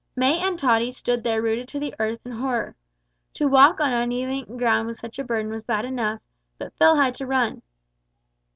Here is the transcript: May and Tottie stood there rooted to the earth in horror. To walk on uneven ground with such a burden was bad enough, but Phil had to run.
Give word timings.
May 0.15 0.39
and 0.39 0.57
Tottie 0.57 0.91
stood 0.91 1.21
there 1.21 1.43
rooted 1.43 1.67
to 1.67 1.79
the 1.79 1.93
earth 1.99 2.21
in 2.25 2.31
horror. 2.31 2.75
To 3.35 3.47
walk 3.47 3.79
on 3.79 3.93
uneven 3.93 4.57
ground 4.57 4.87
with 4.87 4.97
such 4.97 5.19
a 5.19 5.23
burden 5.23 5.51
was 5.51 5.61
bad 5.61 5.85
enough, 5.85 6.21
but 6.57 6.73
Phil 6.79 6.95
had 6.95 7.13
to 7.13 7.27
run. 7.27 7.61